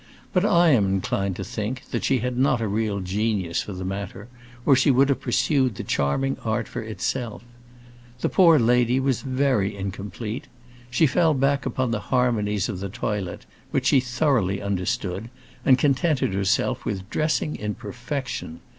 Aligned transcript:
But 0.33 0.43
I 0.43 0.69
am 0.69 0.87
inclined 0.87 1.35
to 1.35 1.43
think 1.43 1.83
that 1.91 2.03
she 2.03 2.21
had 2.21 2.35
not 2.35 2.59
a 2.59 2.67
real 2.67 3.01
genius 3.01 3.61
for 3.61 3.71
the 3.73 3.85
matter, 3.85 4.29
or 4.65 4.75
she 4.75 4.89
would 4.89 5.09
have 5.09 5.21
pursued 5.21 5.75
the 5.75 5.83
charming 5.83 6.37
art 6.43 6.67
for 6.67 6.81
itself. 6.81 7.43
The 8.21 8.27
poor 8.27 8.57
lady 8.57 8.99
was 8.99 9.21
very 9.21 9.75
incomplete. 9.75 10.47
She 10.89 11.05
fell 11.05 11.35
back 11.35 11.67
upon 11.67 11.91
the 11.91 11.99
harmonies 12.09 12.67
of 12.67 12.79
the 12.79 12.89
toilet, 12.89 13.45
which 13.69 13.85
she 13.85 13.99
thoroughly 13.99 14.59
understood, 14.59 15.29
and 15.63 15.77
contented 15.77 16.33
herself 16.33 16.83
with 16.83 17.07
dressing 17.11 17.55
in 17.55 17.75
perfection. 17.75 18.61